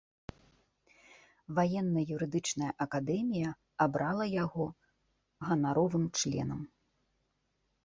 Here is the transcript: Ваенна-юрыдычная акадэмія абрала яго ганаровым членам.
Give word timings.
Ваенна-юрыдычная 1.59 2.71
акадэмія 2.87 3.51
абрала 3.87 4.25
яго 4.43 4.67
ганаровым 5.47 6.05
членам. 6.19 6.61